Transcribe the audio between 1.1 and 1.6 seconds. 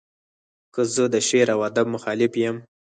د شعر